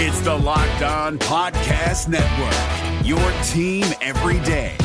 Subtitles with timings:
[0.00, 4.76] It's the Locked On Podcast Network, your team every day.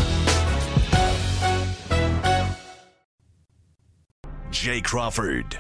[4.50, 5.60] Jay Crawford,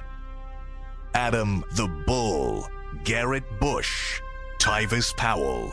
[1.13, 2.67] Adam the Bull,
[3.03, 4.19] Garrett Bush,
[4.57, 5.71] Tyvis Powell,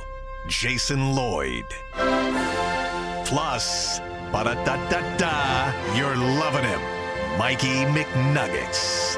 [0.50, 1.64] Jason Lloyd.
[3.24, 3.98] Plus,
[4.30, 9.16] ba da da da da, you're loving him, Mikey McNuggets.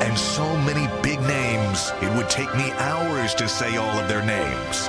[0.00, 4.24] And so many big names, it would take me hours to say all of their
[4.24, 4.88] names.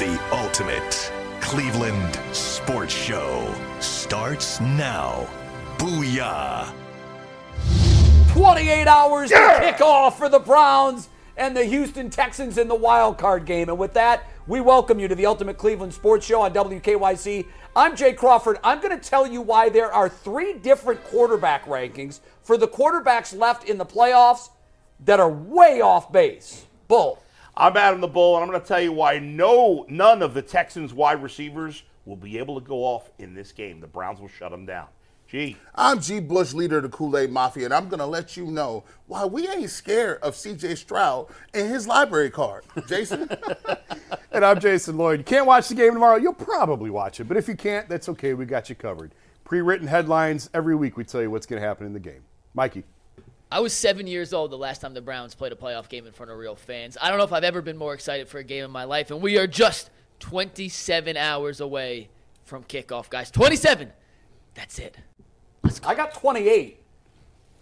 [0.00, 5.26] The ultimate Cleveland sports show starts now.
[5.78, 6.72] Booyah!
[8.32, 13.18] 28 hours to kick off for the Browns and the Houston Texans in the wild
[13.18, 13.68] card game.
[13.68, 17.46] And with that, we welcome you to the Ultimate Cleveland Sports Show on WKYC.
[17.76, 18.56] I'm Jay Crawford.
[18.64, 23.38] I'm going to tell you why there are three different quarterback rankings for the quarterbacks
[23.38, 24.48] left in the playoffs
[25.04, 26.64] that are way off base.
[26.88, 27.22] Bull.
[27.58, 30.40] I'm Adam the Bull, and I'm going to tell you why no none of the
[30.40, 33.80] Texans wide receivers will be able to go off in this game.
[33.80, 34.86] The Browns will shut them down.
[35.28, 35.58] Gee.
[35.74, 36.20] I'm G.
[36.20, 39.26] Bush, leader of the Kool Aid Mafia, and I'm going to let you know why
[39.26, 42.64] we ain't scared of CJ Stroud and his library card.
[42.86, 43.28] Jason?
[44.32, 45.18] and I'm Jason Lloyd.
[45.18, 46.16] You can't watch the game tomorrow.
[46.16, 48.32] You'll probably watch it, but if you can't, that's okay.
[48.32, 49.14] We got you covered.
[49.44, 52.22] Pre written headlines every week, we tell you what's going to happen in the game.
[52.54, 52.84] Mikey.
[53.52, 56.12] I was seven years old the last time the Browns played a playoff game in
[56.14, 56.96] front of real fans.
[57.02, 59.10] I don't know if I've ever been more excited for a game in my life,
[59.10, 62.08] and we are just 27 hours away
[62.46, 63.30] from kickoff, guys.
[63.30, 63.92] 27.
[64.58, 64.96] That's it.
[65.62, 65.88] Let's go.
[65.88, 66.74] I got 28.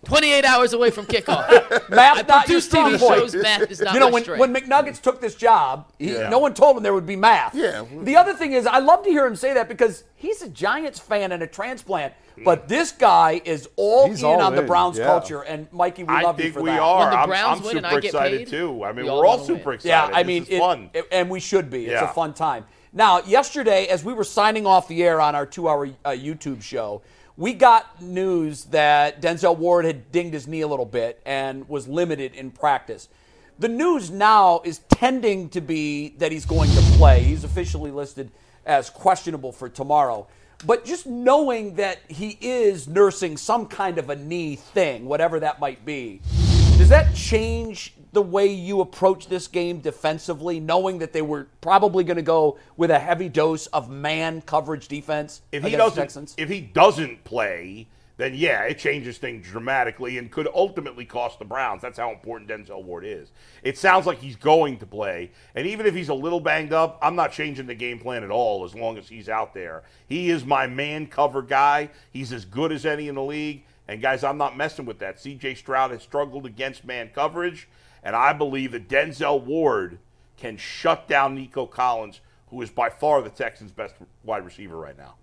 [0.04, 1.48] 28 hours away from kickoff.
[1.90, 3.20] math I not produce your TV strong point.
[3.20, 3.34] shows.
[3.34, 4.40] Math is not You know, when, strength.
[4.40, 6.28] when McNuggets took this job, he, Yeah.
[6.30, 7.54] no one told him there would be math.
[7.54, 7.84] Yeah.
[8.02, 11.00] The other thing is, I love to hear him say that because he's a Giants
[11.00, 14.96] fan and a transplant, but this guy is all He's in all on the Browns
[14.96, 15.06] yeah.
[15.06, 15.42] culture.
[15.42, 16.80] And Mikey, we I love you think for we that.
[16.80, 17.00] are.
[17.00, 18.84] When the I'm, Browns I'm win and super I get excited paid, too.
[18.84, 19.74] I mean, we all we're all wanna super win.
[19.76, 20.12] excited.
[20.12, 20.90] Yeah, I mean, is it- fun.
[20.94, 21.84] it- and we should be.
[21.86, 22.10] It's Yeah.
[22.10, 22.64] a fun time.
[22.96, 27.02] Now, yesterday, as we were signing off the air on our two-hour uh, YouTube show,
[27.36, 31.86] we got news that Denzel Ward had dinged his knee a little bit and was
[31.86, 33.10] limited in practice.
[33.58, 37.22] The news now is tending to be that he's going to play.
[37.22, 38.30] He's officially listed
[38.64, 40.26] as questionable for tomorrow.
[40.64, 45.60] But just knowing that he is nursing some kind of a knee thing, whatever that
[45.60, 46.22] might be,
[46.78, 52.02] does that change the way you approach this game defensively, knowing that they were probably
[52.02, 56.02] going to go with a heavy dose of man coverage defense if he against doesn't,
[56.02, 56.34] Texans?
[56.38, 61.44] if he doesn't play, then yeah, it changes things dramatically and could ultimately cost the
[61.44, 61.82] Browns.
[61.82, 63.32] That's how important Denzel Ward is.
[63.62, 66.98] It sounds like he's going to play, and even if he's a little banged up,
[67.02, 69.82] I'm not changing the game plan at all as long as he's out there.
[70.08, 71.90] He is my man cover guy.
[72.10, 73.64] He's as good as any in the league.
[73.88, 75.20] And guys, I'm not messing with that.
[75.20, 75.54] C.J.
[75.54, 77.68] Stroud has struggled against man coverage,
[78.06, 79.98] and I believe that Denzel Ward
[80.36, 84.96] can shut down Nico Collins, who is by far the Texans' best wide receiver right
[84.96, 85.16] now.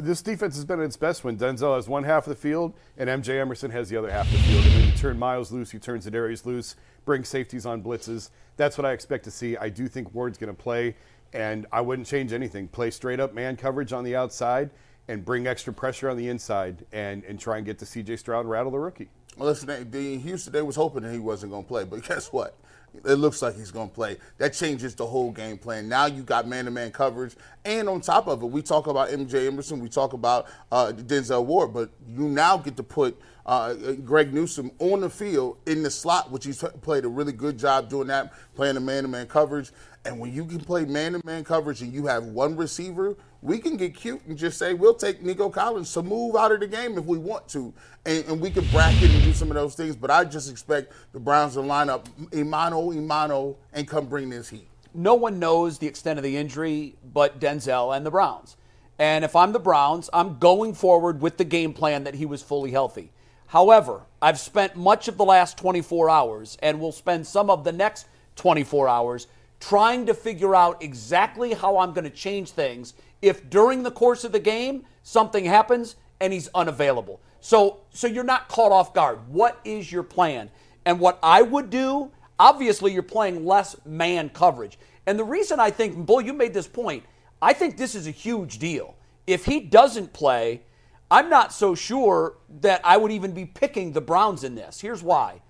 [0.00, 2.72] This defense has been at its best when Denzel has one half of the field
[2.96, 4.64] and MJ Emerson has the other half of the field.
[4.64, 8.30] And when you turn Myles loose, you turn Za'Darius loose, bring safeties on blitzes.
[8.56, 9.58] That's what I expect to see.
[9.58, 10.96] I do think Ward's going to play,
[11.34, 12.68] and I wouldn't change anything.
[12.68, 14.70] Play straight up man coverage on the outside
[15.08, 18.46] and bring extra pressure on the inside and, and try and get to CJ Stroud
[18.46, 19.08] rattle the rookie.
[19.36, 22.02] Well, listen, they, the Houston, they was hoping that he wasn't going to play, but
[22.08, 22.56] guess what?
[23.04, 24.18] It looks like he's going to play.
[24.38, 25.88] That changes the whole game plan.
[25.88, 29.80] Now you got man-to-man coverage, and on top of it, we talk about MJ Emerson,
[29.80, 34.70] we talk about uh, Denzel Ward, but you now get to put uh, Greg Newsome
[34.78, 38.32] on the field in the slot, which he's played a really good job doing that,
[38.54, 39.70] playing the man-to-man coverage.
[40.04, 43.94] And when you can play man-to-man coverage and you have one receiver, we can get
[43.94, 47.04] cute and just say we'll take Nico Collins to move out of the game if
[47.04, 47.74] we want to,
[48.06, 49.94] and, and we can bracket and do some of those things.
[49.94, 54.48] But I just expect the Browns to line up Imano, Imano, and come bring this
[54.48, 54.66] heat.
[54.94, 58.56] no one knows the extent of the injury but Denzel and the Browns.
[58.98, 62.42] And if I'm the Browns, I'm going forward with the game plan that he was
[62.42, 63.12] fully healthy.
[63.48, 67.72] However, I've spent much of the last 24 hours and will spend some of the
[67.72, 68.06] next
[68.36, 69.26] 24 hours
[69.60, 72.94] trying to figure out exactly how I'm going to change things
[73.24, 77.20] if during the course of the game something happens and he's unavailable.
[77.40, 79.18] So so you're not caught off guard.
[79.28, 80.50] What is your plan?
[80.84, 84.78] And what I would do, obviously you're playing less man coverage.
[85.06, 87.04] And the reason I think Bull you made this point,
[87.40, 88.94] I think this is a huge deal.
[89.26, 90.62] If he doesn't play,
[91.10, 94.80] I'm not so sure that I would even be picking the Browns in this.
[94.80, 95.40] Here's why.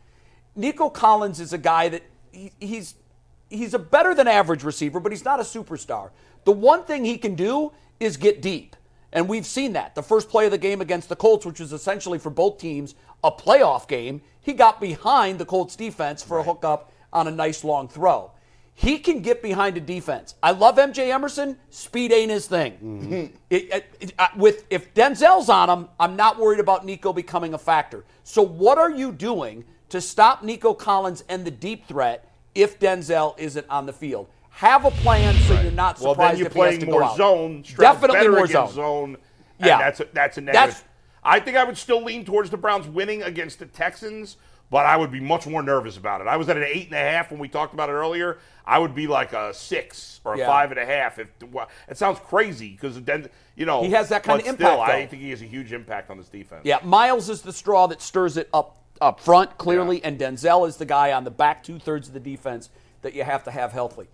[0.55, 2.94] Nico Collins is a guy that he, he's
[3.49, 6.11] he's a better than average receiver, but he's not a superstar.
[6.44, 8.76] The one thing he can do is get deep.
[9.12, 9.94] And we've seen that.
[9.94, 12.94] The first play of the game against the Colts, which was essentially for both teams
[13.23, 17.62] a playoff game, he got behind the Colts defense for a hookup on a nice
[17.64, 18.32] long throw.
[18.76, 20.35] He can get behind a defense.
[20.43, 21.56] I love MJ Emerson.
[21.70, 23.31] Speed ain't his thing.
[23.49, 27.55] It- it- it- uh, with if Denzel's on him, I'm not worried about Nico becoming
[27.55, 28.05] a factor.
[28.25, 33.38] So what are you doing to stop Nico Collins and the deep threat if Denzel
[33.38, 34.26] isn't on the field?
[34.54, 36.86] Have a plan so you're not Well, surprised then you're if he has playing to
[36.86, 37.16] go more out.
[37.16, 37.64] zone.
[37.64, 38.70] Stroud's Definitely more zone.
[38.72, 39.16] zone.
[39.58, 39.78] and Yeah.
[39.78, 40.60] that's a, that's a negative.
[40.74, 40.84] That's-
[41.26, 44.36] I think I would still lean towards the Browns winning against the Texans,
[44.70, 46.26] but I would be much more nervous about it.
[46.26, 48.38] I was at an eight and a half when we talked about it earlier.
[48.66, 50.46] I would be like a six or a Yeah.
[50.46, 51.18] five and a half.
[51.18, 54.52] If well, it sounds crazy because then you know He has that kind of still,
[54.68, 56.60] impact, I think he has a huge impact on this defense.
[56.64, 60.08] Yeah, Myles is the straw that stirs it up up front clearly, Yeah.
[60.08, 62.68] and Denzel is the guy on the back two thirds of the defense
[63.02, 64.06] that you have to have healthy.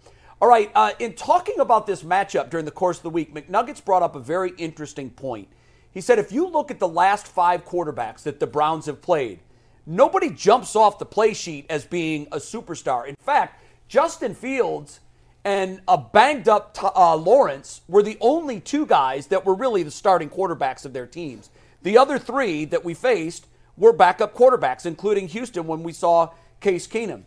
[0.42, 3.84] All right, uh, in talking about this matchup during the course of the week, McNuggets
[3.84, 5.48] brought up a very interesting point.
[5.92, 9.40] He said if you look at the last five quarterbacks that the Browns have played,
[9.84, 13.06] nobody jumps off the play sheet as being a superstar.
[13.06, 15.00] In fact, Justin Fields
[15.44, 19.90] and a banged up uh, Lawrence were the only two guys that were really the
[19.90, 21.50] starting quarterbacks of their teams.
[21.82, 23.46] The other three that we faced
[23.76, 27.24] were backup quarterbacks, including Houston when we saw Case Keenum.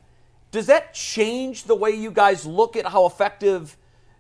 [0.54, 3.76] Does that change the way you guys look at how effective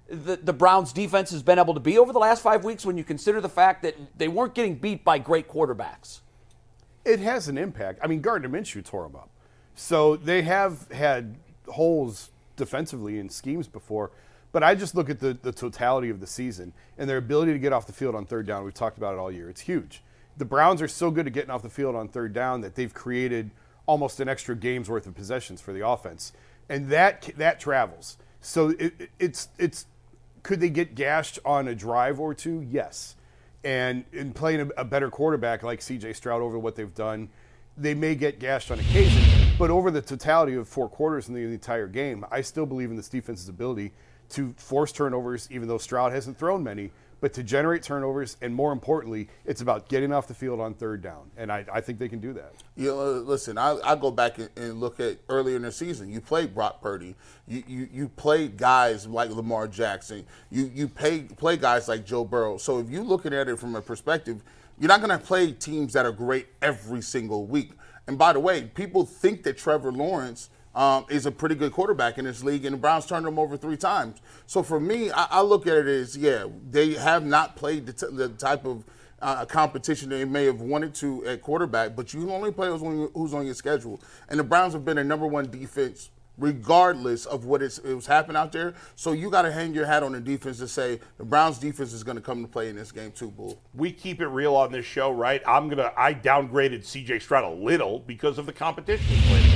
[0.09, 2.97] the, the Browns defense has been able to be over the last five weeks when
[2.97, 6.19] you consider the fact that they weren't getting beat by great quarterbacks?
[7.05, 7.99] it has an impact.
[8.01, 9.29] I mean, Gardner Minshew tore them up.
[9.75, 11.35] So they have had
[11.67, 14.11] holes defensively in schemes before.
[14.51, 17.59] But I just look at the, the totality of the season and their ability to
[17.59, 18.63] get off the field on third down.
[18.63, 19.49] We've talked about it all year.
[19.49, 20.03] It's huge.
[20.37, 22.93] The Browns are so good at getting off the field on third down that they've
[22.93, 23.49] created
[23.85, 26.33] almost an extra game's worth of possessions for the offense.
[26.69, 28.17] And that that travels.
[28.41, 29.85] So it, it- it's it's
[30.43, 32.65] could they get gashed on a drive or two?
[32.69, 33.15] Yes.
[33.63, 37.29] And in playing a, a better quarterback like CJ Stroud over what they've done,
[37.77, 39.23] they may get gashed on occasion.
[39.57, 42.97] But over the totality of four quarters in the entire game, I still believe in
[42.97, 43.93] this defense's ability
[44.31, 46.91] to force turnovers, even though Stroud hasn't thrown many,
[47.23, 48.35] but to generate turnovers.
[48.41, 51.31] And more importantly, it's about getting off the field on third down.
[51.37, 52.51] And I, I think they can do that.
[52.75, 56.11] You know, listen, I, I go back and, look at earlier in the season.
[56.11, 57.15] You played Brock Purdy.
[57.47, 60.25] You you, you played guys like Lamar Jackson.
[60.51, 62.57] You you pay, play guys like Joe Burrow.
[62.57, 64.43] So if you're looking at it from a perspective,
[64.77, 67.71] you're not going to play teams that are great every single week.
[68.05, 72.17] And by the way, people think that Trevor Lawrence um, is a pretty good quarterback
[72.17, 74.21] in this league, and the Browns turned him over three times.
[74.45, 77.93] So for me, I, I look at it as yeah, they have not played the,
[77.93, 78.83] t- the type of
[79.21, 83.45] uh, competition they may have wanted to at quarterback, but you only play who's on,
[83.45, 84.01] your, schedule.
[84.29, 88.07] And the Browns have been a number one defense regardless of what it's, it was
[88.07, 88.73] happening out there.
[88.95, 91.93] So you got to hang your hat on the defense to say the Browns defense
[91.93, 93.61] is going to come to play in this game too, Bull.
[93.73, 95.41] we keep it real on this show, right?
[95.47, 99.52] I'm gonna I downgraded CJ Stroud a little because of the competition.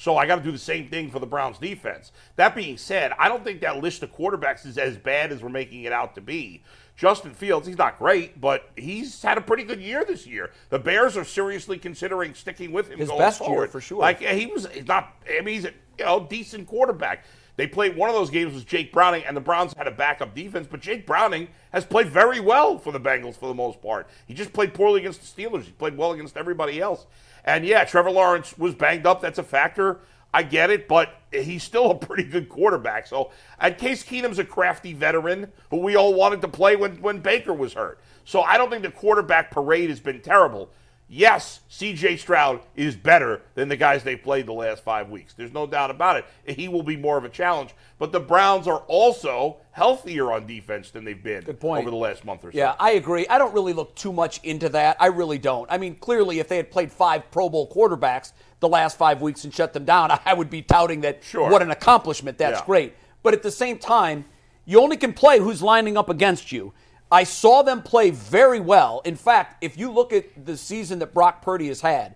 [0.00, 2.10] So I got to do the same thing for the Browns defense.
[2.36, 5.50] That being said, I don't think that list of quarterbacks is as bad as we're
[5.50, 6.62] making it out to be.
[6.96, 10.52] Justin Fields, he's not great, but he's had a pretty good year this year.
[10.70, 12.98] The Bears are seriously considering sticking with him.
[12.98, 13.98] His going best year, for sure.
[13.98, 15.14] Like he was not.
[15.28, 17.26] I mean, he's a you know decent quarterback.
[17.56, 20.34] They played one of those games was Jake Browning, and the Browns had a backup
[20.34, 20.66] defense.
[20.66, 24.08] But Jake Browning has played very well for the Bengals for the most part.
[24.24, 25.64] He just played poorly against the Steelers.
[25.64, 27.04] He played well against everybody else.
[27.44, 29.20] And yeah, Trevor Lawrence was banged up.
[29.20, 30.00] That's a factor.
[30.32, 33.06] I get it, but he's still a pretty good quarterback.
[33.06, 37.18] So, and Case Keenum's a crafty veteran who we all wanted to play when, when
[37.18, 38.00] Baker was hurt.
[38.24, 40.70] So I don't think the quarterback parade has been terrible.
[41.12, 45.34] Yes, CJ Stroud is better than the guys they played the last five weeks.
[45.34, 46.56] There's no doubt about it.
[46.56, 47.74] He will be more of a challenge.
[47.98, 51.80] But the Browns are also healthier on defense than they've been Good point.
[51.82, 52.58] over the last month or so.
[52.58, 53.26] Yeah, I agree.
[53.26, 54.96] I don't really look too much into that.
[55.00, 55.68] I really don't.
[55.68, 59.42] I mean, clearly, if they had played five Pro Bowl quarterbacks the last five weeks
[59.42, 61.24] and shut them down, I would be touting that.
[61.24, 61.50] Sure.
[61.50, 62.38] What an accomplishment!
[62.38, 62.66] That's Yeah.
[62.66, 62.94] great.
[63.24, 64.26] But at the same time,
[64.64, 66.72] you only can play who's lining up against you.
[67.12, 69.02] I saw them play very well.
[69.04, 72.14] In fact, if you look at the season that Brock Purdy has had,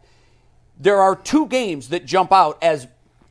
[0.79, 2.87] there are two games that jump out as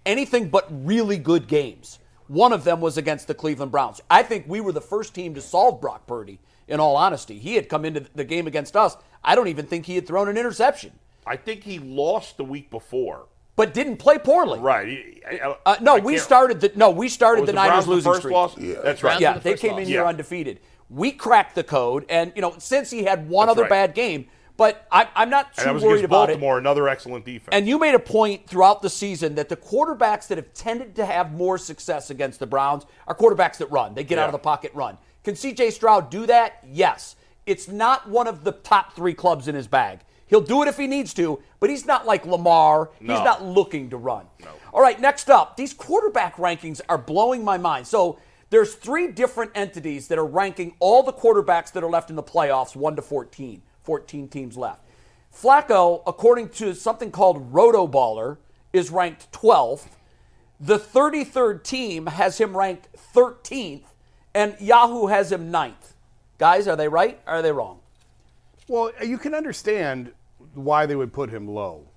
[0.05, 1.99] anything but really good games.
[2.27, 4.01] One of them was against the Cleveland Browns.
[4.09, 7.37] I think we were the first team to solve Brock Purdy, in all honesty.
[7.39, 8.95] He had come into the game against us.
[9.23, 10.91] I don't even think he had thrown an interception,
[11.25, 13.27] I think he lost the week before.
[13.55, 14.59] but didn't play poorly.
[14.59, 14.87] Right.
[14.87, 17.87] He- I- Uh, no, I we started the no, we started the, the Niners Browns
[17.87, 18.33] losing first streak.
[18.33, 18.57] loss?
[18.57, 18.81] Yeah.
[18.83, 19.11] That's right.
[19.11, 19.81] Browns Yeah, the they came loss.
[19.81, 20.07] in here Yeah.
[20.07, 20.59] undefeated.
[20.93, 23.69] We cracked the code, and you know, since he had one That's other right.
[23.69, 26.33] bad game, but I, I'm not too was worried about it.
[26.33, 27.49] Baltimore, another excellent defense.
[27.51, 31.05] And you made a point throughout the season that the quarterbacks that have tended to
[31.05, 33.95] have more success against the Browns are quarterbacks that run.
[33.95, 34.97] They get out of the pocket, run.
[35.23, 36.59] Can CJ Stroud do that?
[36.67, 37.15] Yes.
[37.45, 39.99] it's not one of the top three clubs in his bag.
[40.27, 42.89] He'll do it if he needs to, but he's not like Lamar.
[42.99, 43.13] No.
[43.13, 44.25] He's not looking to run.
[44.73, 47.85] All right, next up, these quarterback rankings are blowing my mind.
[47.85, 48.17] So
[48.53, 52.21] there's three different entities that are ranking all the quarterbacks that are left in the
[52.21, 53.63] playoffs, 1 to 14.
[53.81, 54.85] 14 teams left.
[55.35, 58.37] Flacco, according to something called Rotoballer,
[58.71, 59.87] is ranked 12th.
[60.59, 63.85] The 33rd team has him ranked 13th,
[64.35, 65.95] and Yahoo has him 9th.
[66.37, 67.19] Guys, are they right?
[67.25, 67.79] Are they wrong?
[68.67, 70.13] Well, you can understand
[70.53, 71.87] why they would put him low,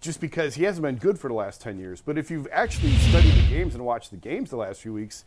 [0.00, 2.00] just because he hasn't been good for the last 10 years.
[2.00, 5.24] But if you've actually studied the games and watched the games the last few weeks,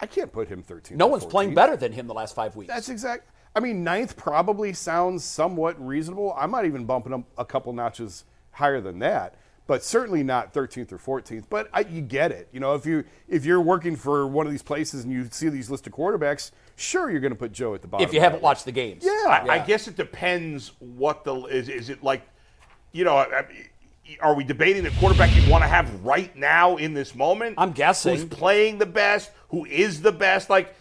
[0.00, 0.96] I can't put him 13.
[0.96, 2.72] No or one's playing better than him the last five weeks.
[2.72, 3.28] That's exact.
[3.56, 6.34] I mean, ninth probably sounds somewhat reasonable.
[6.38, 9.34] I'm not even bumping him a couple notches higher than that,
[9.66, 11.44] but certainly not 13th or 14th.
[11.50, 12.48] But I, you get it.
[12.52, 15.48] You know, if you if you're working for one of these places and you see
[15.48, 18.06] these list of quarterbacks, sure you're going to put Joe at the bottom.
[18.06, 19.04] if you haven't watched the games.
[19.04, 19.12] Yeah.
[19.26, 21.68] I, I guess it depends what the is.
[21.68, 22.22] Is it like,
[22.92, 23.46] you know, I- I-
[24.20, 27.56] are we debating the quarterback you want to have right now in this moment?
[27.58, 28.14] I'm guessing.
[28.14, 30.50] who's playing the best, who is the best.
[30.50, 30.74] Like,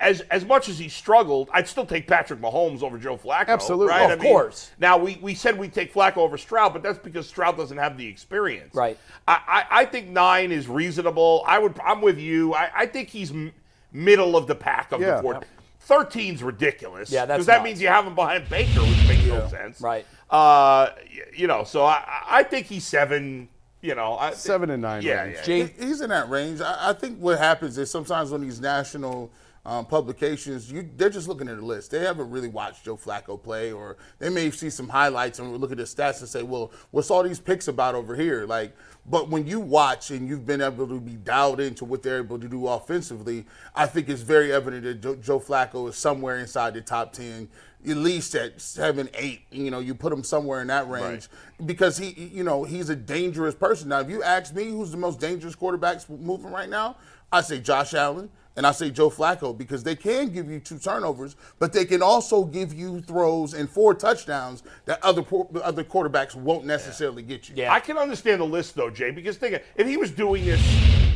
[0.00, 3.48] as as much as he struggled, I'd still take Patrick Mahomes over Joe Flacco.
[3.48, 3.88] Absolutely.
[3.88, 4.10] right?
[4.10, 4.70] Of I mean, course.
[4.78, 7.98] Now we, we said we'd take Flacco over Stroud, but that's because Stroud doesn't have
[7.98, 8.74] the experience.
[8.74, 8.96] Right.
[9.26, 11.44] I, I, I think nine is reasonable.
[11.46, 11.78] I would.
[11.84, 12.54] I'm with you.
[12.54, 13.52] I, I think he's m-
[13.92, 15.16] middle of the pack of Yeah.
[15.16, 15.40] the four.
[15.80, 17.10] Thirteen's ridiculous.
[17.10, 17.64] Yeah, that's because that nuts.
[17.64, 19.80] means you have him behind Baker, which makes no sense.
[19.80, 20.04] Right.
[20.30, 20.90] Uh,
[21.34, 23.48] you know, so I, I think he's seven.
[23.80, 25.36] You know, I, Seven and nine Yeah, range.
[25.36, 25.42] yeah.
[25.44, 26.60] Jay, He's in that range.
[26.60, 29.30] I, I think what happens is sometimes when these national
[29.64, 31.90] um, publications, you they're just looking at a list.
[31.90, 35.70] They haven't really watched Joe Flacco play, or they may see some highlights and look
[35.70, 38.74] at his stats and say, "Well, what's all these picks about over here?" Like,
[39.06, 42.38] but when you watch and you've been able to be dialed into what they're able
[42.38, 43.44] to do offensively,
[43.74, 47.48] I think it's very evident that Joe, Joe Flacco is somewhere inside the top ten.
[47.86, 51.28] At least at seven, eight, you know, you put him somewhere in that range
[51.64, 53.90] because he, you know, he's a dangerous person.
[53.90, 56.96] Now, if you ask me who's the most dangerous quarterbacks moving right now,
[57.30, 60.78] I say Josh Allen and I say Joe Flacco because they can give you two
[60.80, 65.22] turnovers, but they can also give you throws and four touchdowns that other
[65.62, 67.54] other quarterbacks won't necessarily get you.
[67.56, 67.72] Yeah.
[67.72, 70.60] I can understand the list though, Jay, because think of- if he was doing this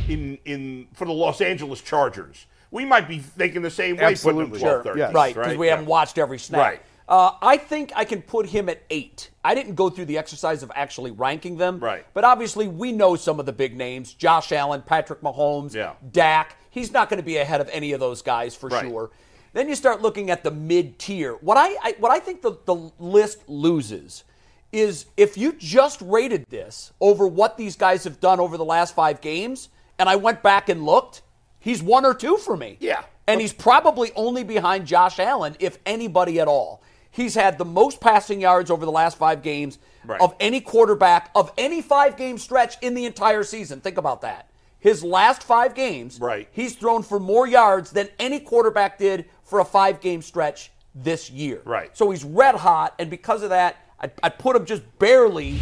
[0.07, 4.01] in in for the Los Angeles Chargers, we might be thinking the same way.
[4.01, 4.59] Putting him Absolutely.
[4.59, 4.83] 12, Sure.
[4.93, 5.13] 13th, Yes.
[5.13, 5.71] right, because we Yeah.
[5.73, 6.59] haven't watched every snap.
[6.61, 6.81] Right.
[7.07, 9.29] Uh, I think I can put him at eight.
[9.43, 11.79] I didn't go through the exercise of actually ranking them.
[11.79, 12.05] Right.
[12.13, 15.93] But obviously, we know some of the big names Josh Allen, Patrick Mahomes, Yeah.
[16.11, 16.55] Dak.
[16.69, 18.89] He's not going to be ahead of any of those guys for Right.
[18.89, 19.11] sure.
[19.51, 21.33] Then you start looking at the mid tier.
[21.41, 24.23] What I, I what I think the, the list loses
[24.71, 28.95] is if you just rated this over what these guys have done over the last
[28.95, 31.21] five games, and I went back and looked,
[31.63, 32.77] he's one or two for me.
[32.79, 33.03] Yeah.
[33.27, 36.81] And he's probably only behind Josh Allen, if anybody at all.
[37.09, 40.19] He's had the most passing yards over the last five games Right.
[40.19, 43.79] of any quarterback of any five game stretch in the entire season.
[43.79, 44.49] Think about that.
[44.79, 46.49] His last five games, Right.
[46.51, 51.29] he's thrown for more yards than any quarterback did for a five game stretch this
[51.31, 51.61] year.
[51.63, 51.95] Right.
[51.95, 55.57] So he's red hot, and because of that, I'd, I'd put him just barely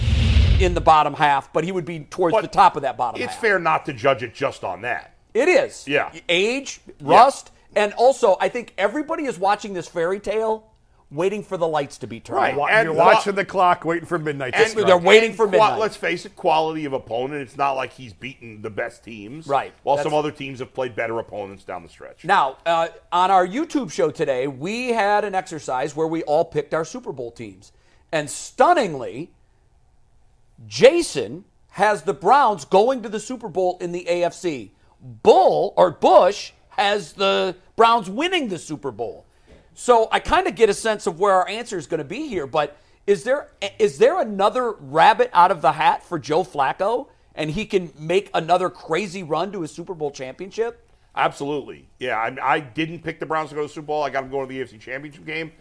[0.60, 3.22] in the bottom half, but he would be towards But the top of that bottom
[3.22, 3.42] It's half.
[3.42, 5.11] fair not to judge it just on that.
[5.34, 5.88] It is.
[5.88, 6.12] Yeah.
[6.30, 10.68] Age, rust, and also I think everybody is watching this fairy tale
[11.10, 12.72] waiting for the lights to be turned Right.
[12.72, 14.86] And You're wa- watching the clock, waiting for midnight to And strike.
[14.86, 15.80] they're waiting for and qua- midnight.
[15.82, 17.42] let's face it, quality of opponent.
[17.42, 19.46] It's not like he's beaten the best teams.
[19.46, 19.74] Right.
[19.84, 22.24] While That's- some other teams have played better opponents down the stretch.
[22.24, 26.74] Now, uh, on our YouTube show today, we had an exercise where we all picked
[26.74, 27.74] our Super Bowl teams.
[28.14, 29.32] And stunningly,
[30.68, 34.72] Jason has the Browns going to the Super Bowl in the AFC.
[35.02, 39.26] Bull or Bush has the Browns winning the Super Bowl.
[39.74, 42.28] So I kind of get a sense of where our answer is going to be
[42.28, 42.78] here, but
[43.08, 47.66] is there is there another rabbit out of the hat for Joe Flacco and he
[47.66, 50.88] can make another crazy run to a Super Bowl championship?
[51.16, 51.90] Absolutely.
[52.00, 54.04] Yeah, I, I didn't pick the Browns to go to the Super Bowl.
[54.04, 55.52] I got them going to the AFC Championship game.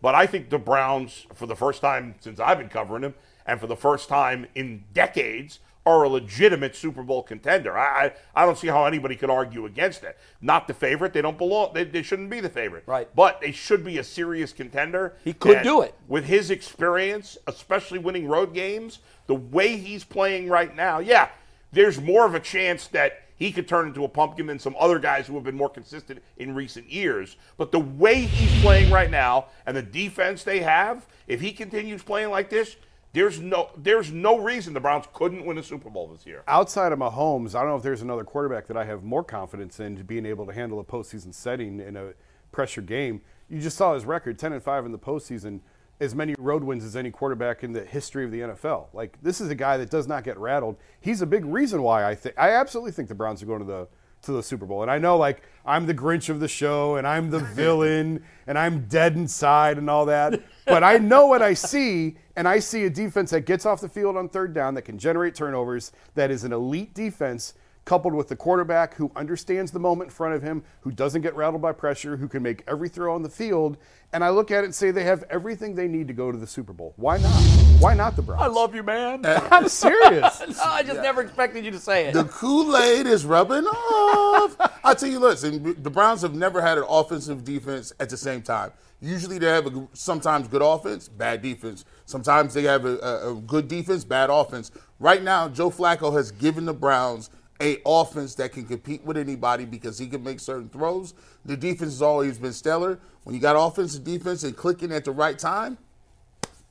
[0.00, 3.14] But I think the Browns, for the first time since I've been covering them,
[3.46, 7.76] and for the first time in decades, are a legitimate Super Bowl contender.
[7.78, 10.18] I, I, I don't see how anybody could argue against it.
[10.42, 11.12] Not the favorite.
[11.14, 11.72] They don't belong.
[11.72, 12.84] They, they shouldn't be the favorite.
[12.86, 13.08] Right.
[13.14, 15.14] But they should be a serious contender.
[15.24, 15.94] He could And do it.
[16.06, 21.30] with his experience, especially winning road games, the way he's playing right now, yeah,
[21.72, 24.98] there's more of a chance that he could turn into a pumpkin than some other
[24.98, 27.36] guys who have been more consistent in recent years.
[27.56, 32.02] But the way he's playing right now and the defense they have, if he continues
[32.02, 32.76] playing like this,
[33.12, 36.42] there's no there's no reason the Browns couldn't win a Super Bowl this year.
[36.46, 39.80] outside of Mahomes, I don't know if there's another quarterback that I have more confidence
[39.80, 42.12] in to being able to handle a postseason setting in a
[42.52, 43.20] pressure game.
[43.48, 45.60] you just saw his record 10 and 5 in the postseason,
[46.00, 48.86] as many road wins as any quarterback in the history of the NFL.
[48.92, 50.76] Like, this is a guy that does not get rattled.
[51.00, 53.64] He's a big reason why I think, I absolutely think the Browns are going to
[53.64, 53.88] the
[54.22, 54.82] to the Super Bowl.
[54.82, 58.58] And I know like I'm the Grinch of the show and I'm the villain and
[58.58, 60.42] I'm dead inside and all that.
[60.66, 63.88] But I know what I see and I see a defense that gets off the
[63.88, 67.54] field on third down that can generate turnovers, that is an elite defense
[67.88, 71.34] coupled with the quarterback who understands the moment in front of him, who doesn't get
[71.34, 73.78] rattled by pressure, who can make every throw on the field.
[74.12, 76.36] And I look at it and say they have everything they need to go to
[76.36, 76.92] the Super Bowl.
[76.96, 77.32] Why not?
[77.80, 78.42] Why not the Browns?
[78.42, 79.22] I love you, man.
[79.26, 80.38] I'm serious.
[80.48, 82.12] no, I just never expected you to say it.
[82.12, 84.56] The Kool Aid is rubbing off.
[84.84, 88.42] I tell you, listen, the Browns have never had an offensive defense at the same
[88.42, 88.70] time.
[89.00, 91.86] Usually they have a, sometimes good offense, bad defense.
[92.04, 94.72] Sometimes they have a, a, a good defense, bad offense.
[94.98, 97.30] Right now, Joe Flacco has given the Browns
[97.60, 101.14] a offense that can compete with anybody because he can make certain throws.
[101.44, 103.00] The defense has always been stellar.
[103.24, 105.78] When you got offense and defense and clicking at the right time,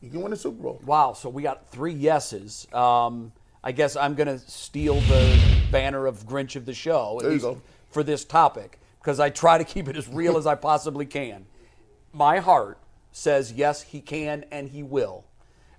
[0.02, 0.82] you can win a Super Bowl.
[0.86, 2.68] Wow, so we got three yeses.
[2.72, 3.32] Um,
[3.64, 5.40] I guess I'm going to steal the
[5.72, 7.62] banner of Grinch of the show, at least go.
[7.90, 11.46] for this topic, because I try to keep it as real as I possibly can.
[12.14, 12.80] My heart
[13.12, 15.26] says yes, he can and he will.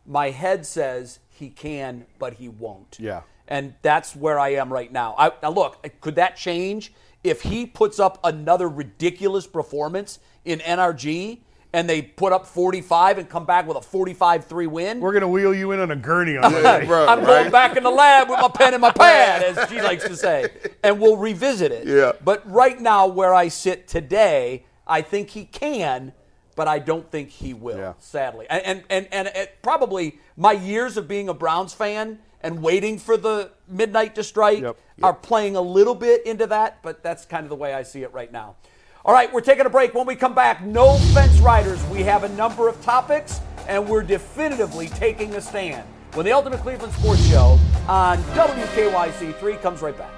[0.04, 2.96] My head says he can, but he won't.
[3.00, 3.22] Yeah.
[3.48, 5.14] And that's where I am right now.
[5.18, 6.92] I, now, look, could that change
[7.24, 11.38] if he puts up another ridiculous performance in NRG
[11.72, 15.00] and they put up 45 and come back with a 45 3 win?
[15.00, 16.86] We're gonna wheel you in on a gurney on Yeah, Monday.
[16.86, 19.80] bro, I'm going back in the lab with my pen and my pad, as she
[19.80, 20.48] likes to say,
[20.82, 21.86] and we'll revisit it.
[21.86, 22.12] Yeah.
[22.22, 26.12] But right now, where I sit today, I think he can,
[26.58, 27.78] but I don't think he will.
[27.78, 27.92] Yeah.
[28.00, 32.60] Sadly, and and and, and it, probably my years of being a Browns fan and
[32.60, 34.76] waiting for the midnight to strike Yep.
[35.04, 36.82] are playing a little bit into that.
[36.82, 38.56] But that's kind of the way I see it right now.
[39.04, 39.94] All right, we're taking a break.
[39.94, 41.80] When we come back, no fence riders.
[41.86, 45.86] We have a number of topics, and we're definitively taking a stand.
[46.14, 50.17] When the Ultimate Cleveland Sports Show on WKYC3 comes right back.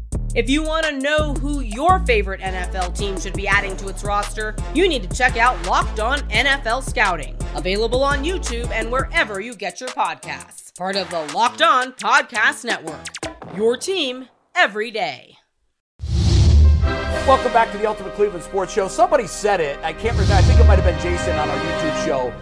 [0.33, 4.01] If you want to know who your favorite NFL team should be adding to its
[4.05, 9.41] roster, you need to check out Locked On NFL Scouting, available on YouTube and wherever
[9.41, 10.73] you get your podcasts.
[10.77, 13.07] Part of the Locked On Podcast Network.
[13.57, 15.35] Your team every day.
[17.27, 18.87] Welcome back to the Ultimate Cleveland Sports Show.
[18.87, 19.77] Somebody said it.
[19.83, 20.33] I can't remember.
[20.33, 22.33] I think it might have been Jason on our YouTube show.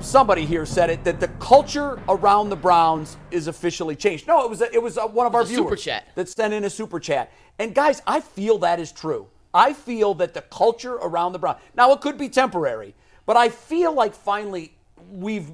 [0.00, 4.26] Somebody here said it that the culture around the Browns is officially changed.
[4.26, 6.06] No, it was it was uh, one of our a super viewers chat.
[6.14, 7.32] that sent in a super chat.
[7.58, 9.26] And guys, I feel that is true.
[9.52, 11.60] I feel that the culture around the Browns.
[11.74, 12.94] Now it could be temporary,
[13.26, 14.74] but I feel like finally
[15.10, 15.50] we've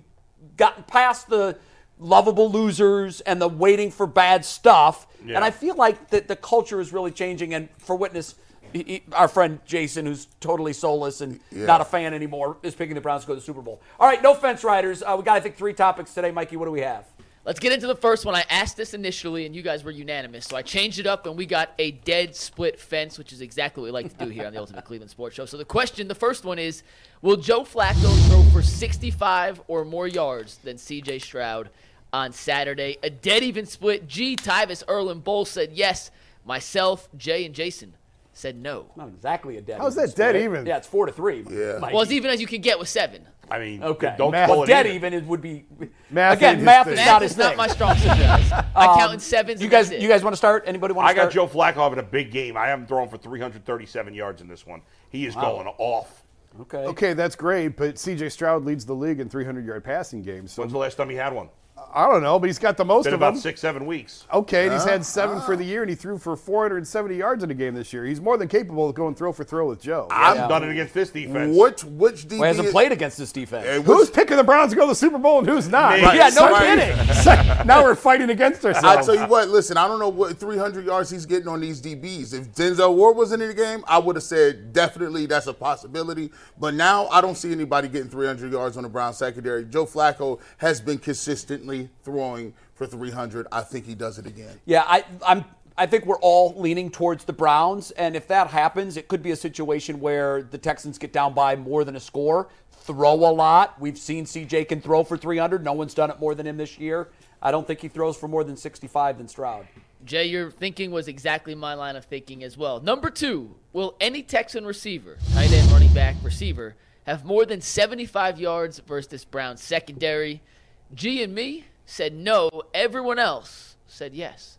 [0.57, 1.59] gotten past the
[1.99, 5.07] lovable losers and the waiting for bad stuff.
[5.25, 5.37] Yeah.
[5.37, 7.55] And I feel like that the culture is really changing.
[7.55, 8.35] And for witness,
[8.75, 12.95] he- he- our friend Jason, who's totally soulless and not a fan anymore, is picking
[12.95, 13.81] the Browns to go to the Super Bowl.
[13.99, 15.03] All right, no fence riders.
[15.03, 16.57] Uh, we got I think three topics today, Mikey.
[16.57, 17.07] What do we have?
[17.47, 18.35] Let's get into the first one.
[18.35, 20.47] I asked this initially, and you guys were unanimous.
[20.47, 23.83] So I changed it up, and we got a dead split fence, which is exactly
[23.83, 25.45] what we like to do here on the Ultimate Cleveland Sports Show.
[25.45, 26.83] So the question, the first one is
[27.21, 31.69] Will Joe Flacco throw for 65 or more yards than CJ Stroud
[32.15, 32.97] on Saturday?
[33.03, 34.09] A dead even split.
[34.09, 34.37] G.
[34.37, 36.11] Tyvis, Earl, and Bull said yes.
[36.47, 37.95] Myself, Jay, and Jason
[38.35, 38.87] said no.
[38.97, 39.79] Not exactly a dead.
[39.81, 40.43] How's even that dead split.
[40.43, 40.67] even?
[40.67, 41.45] Yeah, it's four to three.
[41.49, 41.79] Yeah.
[41.81, 41.95] Mikey.
[41.95, 43.27] Well, as even as you can get with seven.
[43.51, 44.15] I mean, Okay.
[44.17, 44.97] don't Math- call well, it dead even.
[45.13, 45.67] even it would be
[46.11, 46.51] Math again.
[46.51, 46.93] ain't his Math thing.
[46.95, 47.57] is Math not is his not thing.
[47.59, 48.11] my strong suit.
[48.11, 49.63] I count in sevens.
[49.63, 50.65] You guys, you guys want to start?
[50.67, 51.27] Anybody want to start?
[51.27, 51.33] I got?
[51.33, 52.57] Joe Flacco in a big game.
[52.57, 54.81] I haven't thrown for 337 yards in this one.
[55.11, 56.23] He is going off.
[56.63, 56.79] Okay.
[56.79, 60.53] Okay, that's great, but CJ Stroud leads the league in 300 yard passing games.
[60.53, 61.49] So When's the last time he had one?
[61.93, 63.41] I don't know, but he's got the most Been of about them.
[63.41, 64.27] six, seven weeks.
[64.33, 65.05] Okay, and he's had ah.
[65.05, 68.05] seven for the year, and he threw for 470 yards in a game this year.
[68.05, 70.09] He's more than capable of going throw for throw with Joe.
[70.11, 71.57] I've done it against this defense.
[71.57, 73.67] Which which DB Well, he hasn't is- played against this defense.
[73.69, 75.99] and Who's picking the Browns to go to the Super Bowl and who's not?
[75.99, 76.05] Me.
[76.05, 76.79] Right, yeah, no Right.
[76.79, 77.67] kidding.
[77.67, 78.85] now we're fighting against ourselves.
[78.85, 79.07] I ourselves.
[79.07, 82.35] tell you what, listen, I don't know what 300 yards he's getting on these DBs.
[82.35, 86.31] If Denzel Ward wasn't in the game, I would have said definitely that's a possibility.
[86.59, 89.65] But now I don't see anybody getting 300 yards on the Brown secondary.
[89.65, 93.47] Joe Flacco has been consistently throwing for 300.
[93.53, 94.61] I think he does it again.
[94.65, 95.45] Yeah, I, I'm.
[95.77, 99.33] I think we're all leaning towards the Browns, and if that happens, it could be
[99.33, 103.81] a situation where the Texans get down by more than a score, throw a lot.
[103.81, 105.65] We've seen CJ can throw for 300.
[105.65, 107.09] No one's done it more than him this year.
[107.43, 109.67] I don't think he throws for more than 65 than Stroud.
[110.05, 112.81] Jay, your thinking was exactly my line of thinking as well.
[112.81, 118.39] Number two, will any Texan receiver, tight end, running back, receiver, have more than 75
[118.39, 120.43] yards versus this Browns secondary?
[120.93, 122.51] G and me said no.
[122.73, 124.59] Everyone else said yes.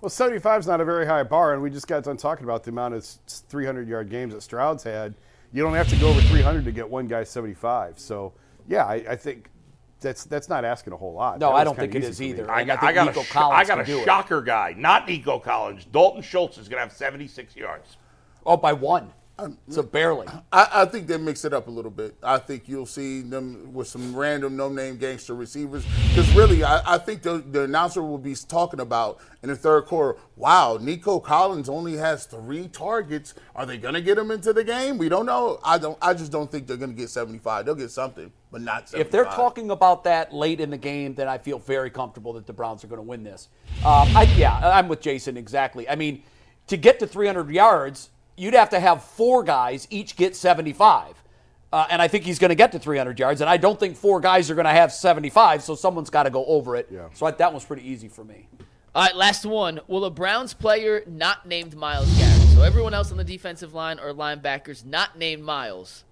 [0.00, 2.64] Well, 75 is not a very high bar, and we just got done talking about
[2.64, 5.14] the amount of 300 yard games that Stroud's had.
[5.52, 7.98] You don't have to go over 300 to get one guy 75.
[7.98, 8.32] So,
[8.68, 9.48] yeah, I, I think
[10.00, 11.38] that's that's not asking a whole lot.
[11.38, 12.28] No, I don't think it easy is for me.
[12.30, 12.50] either.
[12.50, 14.04] I And got, think I got, Nico a, sh- Collins I got a do it.
[14.04, 15.84] shocker guy, not Nico Collins.
[15.84, 17.96] Dalton Schultz is going to have 76 yards.
[18.44, 19.12] Oh, by one.
[19.68, 20.26] So barely.
[20.52, 22.16] I, I think they mix it up a little bit.
[22.22, 25.84] I think you'll see them with some random no-name gangster receivers.
[26.08, 29.86] Because really, I, I think the, the announcer will be talking about in the third
[29.86, 30.18] quarter.
[30.36, 33.34] Wow, Nico Collins only has three targets.
[33.54, 34.98] Are they going to get him into the game?
[34.98, 35.58] We don't know.
[35.64, 35.98] I don't.
[36.00, 37.66] I just don't think they're going to get 75.
[37.66, 39.06] They'll get something, but not 75.
[39.06, 42.46] If they're talking about that late in the game, then I feel very comfortable that
[42.46, 43.48] the Browns are going to win this.
[43.84, 45.88] Um, I, yeah, I'm with Jason exactly.
[45.88, 46.22] I mean,
[46.68, 51.22] to get to 300 yards, you'd have to have four guys each get 75.
[51.72, 53.40] Uh, and I think he's going to get to 300 yards.
[53.40, 56.30] And I don't think four guys are going to have 75, so someone's got to
[56.30, 56.88] go over it.
[56.90, 57.08] Yeah.
[57.14, 58.46] So I, that was pretty easy for me.
[58.94, 59.80] All right, last one.
[59.86, 63.98] Will a Browns player not named Myles Garrett, so everyone else on the defensive line
[63.98, 66.04] or linebackers not named Myles,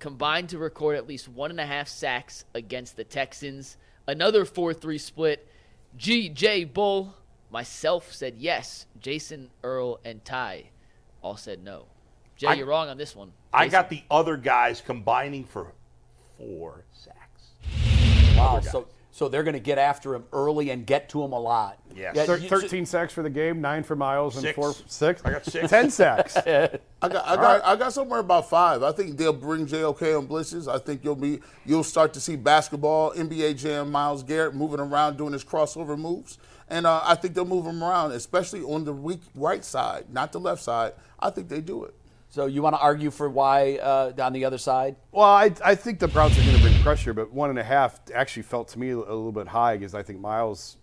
[0.00, 3.78] combine to record at least one and a half sacks against the Texans?
[4.06, 5.48] Another 4 3 split.
[5.96, 7.14] G, J, Bull,
[7.50, 8.84] myself said yes.
[9.00, 10.66] Jason, Earl, and Ty
[11.26, 11.86] all said no.
[12.36, 13.32] Jay, I- you're wrong on this one.
[13.52, 13.70] I Jason?
[13.72, 15.72] got the other guys combining for
[16.38, 18.36] four sacks.
[18.36, 18.60] Wow.
[18.60, 21.78] So, so they're going to get after him early and get to him a lot.
[21.94, 22.12] Yes.
[22.14, 24.54] Yeah, Thir- you- 13 sacks for the game, nine for Myles, and Six.
[24.54, 25.22] four six.
[25.24, 25.68] I got six.
[25.70, 26.36] 10 sacks.
[26.36, 26.68] I
[27.08, 28.82] got, I got, I got somewhere about five.
[28.82, 30.68] I think they'll bring JOK on blitzes.
[30.72, 35.16] I think you'll be, you'll start to see basketball, NBA Jam, Myles Garrett moving around
[35.16, 38.92] doing his crossover moves, and uh, I think they'll move him around, especially on the
[38.92, 40.92] weak right side, not the left side.
[41.18, 41.94] I think they do it.
[42.28, 44.96] So you want to argue for why uh, on the other side?
[45.12, 47.64] Well, I, I think the Browns are going to bring pressure, but one and a
[47.64, 50.76] half actually felt to me a little bit high because I think Myles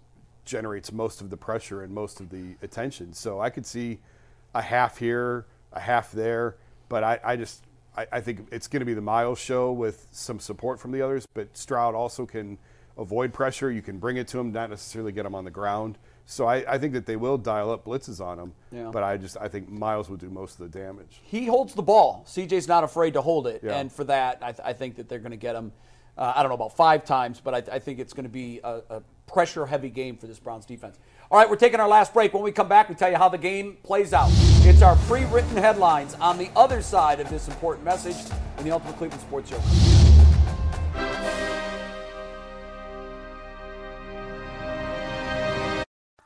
[0.45, 3.13] generates most of the pressure and most of the attention.
[3.13, 3.99] So I could see
[4.55, 6.55] a half here, a half there,
[6.89, 7.63] but I, I just
[7.95, 11.01] I, I think it's going to be the Myles show with some support from the
[11.01, 11.27] others.
[11.33, 12.57] But Stroud also can
[12.97, 13.71] avoid pressure.
[13.71, 15.97] You can bring it to them, not necessarily get them on the ground.
[16.25, 18.53] So I, I think that they will dial up blitzes on him.
[18.71, 18.89] Yeah.
[18.91, 21.19] But I just I think Myles will do most of the damage.
[21.23, 22.23] he holds the ball.
[22.27, 23.77] CJ's not afraid to hold it, Yeah.
[23.77, 25.71] and for that, I, th- I think that they're going to get him.
[26.17, 28.59] Uh, I don't know about five times, but I, I think it's going to be
[28.63, 30.99] a, a pressure-heavy game for this Browns defense.
[31.31, 32.33] All right, we're taking our last break.
[32.35, 34.29] When we come back, we tell you how the game plays out.
[34.61, 38.15] It's our pre-written headlines on the other side of this important message
[38.59, 39.59] in the Ultimate Cleveland Sports Show.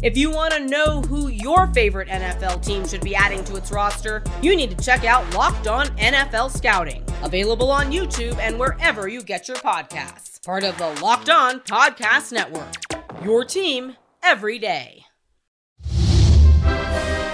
[0.00, 3.72] If you want to know who your favorite NFL team should be adding to its
[3.72, 9.08] roster, you need to check out Locked On NFL Scouting, available on YouTube and wherever
[9.08, 10.40] you get your podcasts.
[10.44, 12.72] Part of the Locked On Podcast Network.
[13.24, 15.04] Your team every day.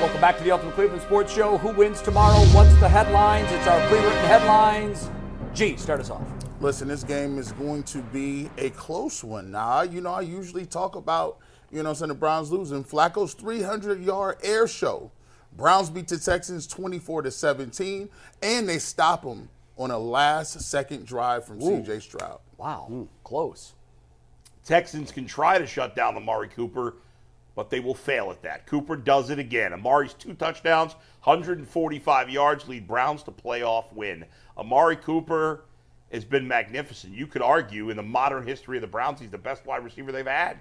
[0.01, 1.59] Welcome back to the Ultimate Cleveland Sports Show.
[1.59, 2.41] Who wins tomorrow?
[2.55, 3.47] What's the headlines?
[3.53, 5.11] It's our pre-written headlines.
[5.53, 6.27] G, start us off.
[6.63, 9.51] Listen, this game is going to be a close one.
[9.51, 11.41] Now, you know, I usually talk about,
[11.75, 12.85] you know, what I'm saying the Browns losing.
[12.85, 15.11] Flacco's 300 yard air show.
[15.57, 18.09] Browns beat the Texans 24 to 17,
[18.43, 22.39] and they stop them on a last second drive from CJ Stroud.
[22.59, 23.03] Wow, hmm.
[23.25, 23.73] close.
[24.65, 26.95] Texans can try to shut down Amari Cooper,
[27.57, 28.67] but they will fail at that.
[28.67, 29.73] Cooper does it again.
[29.73, 30.93] Amari's two touchdowns,
[31.25, 34.25] 145 yards, lead Browns to playoff win.
[34.57, 35.65] Amari Cooper
[36.13, 37.15] has been magnificent.
[37.15, 40.13] You could argue in the modern history of the Browns, he's the best wide receiver
[40.13, 40.59] they've had.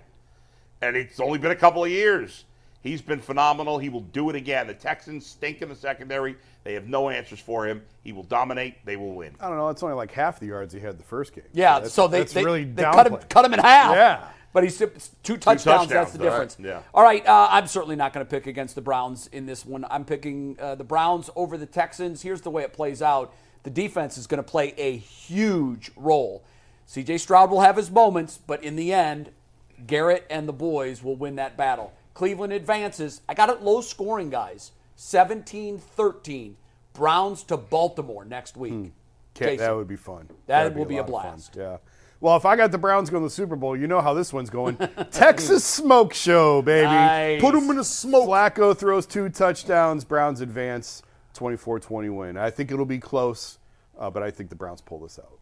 [0.88, 2.46] And it's only been a couple of years.
[2.82, 3.80] He's been phenomenal.
[3.80, 4.68] He will do it again.
[4.68, 6.36] The Texans stink in the secondary.
[6.66, 7.82] They have no answers for him.
[8.04, 8.86] He will dominate.
[8.86, 9.36] They will win.
[9.40, 9.70] I don't know.
[9.70, 11.46] It's only like half the yards he had the first game.
[11.54, 13.96] Yeah, that's, so they, that's they, really they cut him, cut him in half.
[13.96, 14.28] Yeah.
[14.52, 15.64] But he's two touchdowns.
[15.64, 16.58] that's touchdowns, the all right, difference.
[16.60, 16.82] yeah.
[16.94, 17.26] All right.
[17.26, 19.86] Uh, I'm certainly not going to pick against the Browns in this one.
[19.90, 22.22] I'm picking uh, the Browns over the Texans.
[22.22, 26.44] Here's the way it plays out the defense is going to play a huge role.
[26.88, 29.32] CJ Stroud will have his moments, but in the end,
[29.88, 31.94] Garrett and the boys will win that battle.
[32.14, 33.22] Cleveland advances.
[33.28, 34.72] I got it low scoring, guys.
[34.96, 36.56] 17 13.
[36.94, 38.72] Browns to Baltimore next week.
[38.72, 38.94] Can't-
[39.52, 39.58] Jason.
[39.58, 40.28] that would be fun.
[40.46, 41.56] That That'd will be a of blast.
[41.58, 41.78] Yeah.
[42.22, 44.32] Well, if I got the Browns going to the Super Bowl, you know how this
[44.32, 44.78] one's going.
[45.12, 46.86] Texas Smoke Show, baby.
[46.86, 47.42] Nice.
[47.42, 48.30] Put them in the smoke.
[48.30, 50.06] Flacco throws two touchdowns.
[50.06, 51.02] Browns advance
[51.36, 52.38] 24-20 win.
[52.38, 53.58] I think it'll be close,
[54.00, 55.40] uh, but I think the Browns pull this out.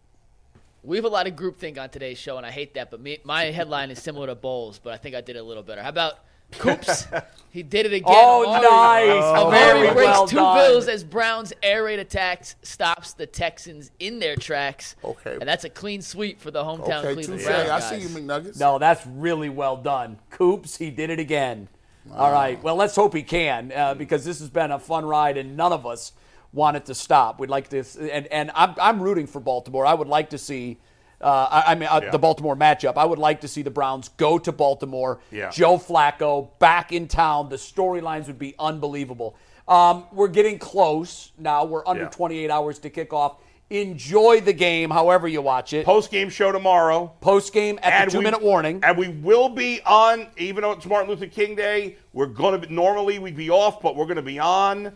[0.83, 2.89] We have a lot of groupthink on today's show, and I hate that.
[2.89, 5.43] But me, my headline is similar to Bull's, but I think I did it a
[5.43, 5.83] little better.
[5.83, 6.15] How about
[6.57, 7.07] Coops?
[7.51, 8.05] he did it again.
[8.07, 9.23] Oh, Amari- nice.
[9.23, 10.57] Amari Very breaks well two done.
[10.57, 14.95] bills as Browns air raid attacks stops the Texans in their tracks.
[15.03, 15.37] Okay.
[15.39, 17.47] And that's a clean sweep for the hometown Okay, Cleveland touche.
[17.47, 18.59] Browns I see you, McNuggets.
[18.59, 20.17] No, that's really well done.
[20.31, 21.67] Coops, he did it again.
[22.11, 22.61] All right.
[22.63, 25.71] Well, let's hope he can uh, because this has been a fun ride and none
[25.71, 26.13] of us
[26.53, 27.39] want it to stop.
[27.39, 29.85] We'd like this, and, and I'm, I'm rooting for Baltimore.
[29.85, 30.79] I would like to see,
[31.21, 32.11] uh, I, I mean, uh, Yeah.
[32.11, 32.97] the Baltimore matchup.
[32.97, 35.19] I would like to see the Browns go to Baltimore.
[35.31, 35.49] Yeah.
[35.49, 37.49] Joe Flacco back in town.
[37.49, 39.35] The storylines would be unbelievable.
[39.67, 41.63] Um, we're getting close now.
[41.63, 42.09] We're under Yeah.
[42.09, 43.37] 28 hours to kick off.
[43.69, 45.85] Enjoy the game, however you watch it.
[45.85, 47.13] Post game show tomorrow.
[47.21, 48.81] Post game at the two we- minute warning.
[48.83, 52.67] And we will be on, even though it's Martin Luther King Day, we're going to
[52.67, 54.91] be, normally we'd be off, but we're going to be on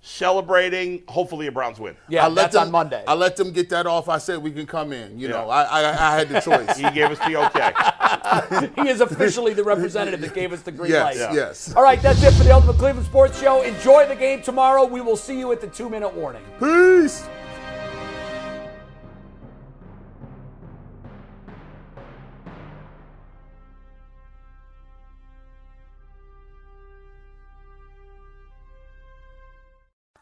[0.00, 1.96] celebrating, hopefully, a Browns win.
[2.08, 3.02] Yeah, I let that's them, on Monday.
[3.06, 4.08] I let them get that off.
[4.08, 5.18] I said we can come in.
[5.18, 5.34] You Yeah.
[5.34, 6.76] know, I, I I had the choice.
[6.76, 8.82] He gave us the okay.
[8.82, 11.16] he is officially the representative that gave us the green Yes, light.
[11.16, 11.34] yes.
[11.34, 11.74] Yes.
[11.76, 13.62] All right, that's it for the Ultimate Cleveland Sports Show.
[13.62, 14.84] Enjoy the game tomorrow.
[14.84, 16.42] We will see you at the two minute warning.
[16.58, 17.26] Peace.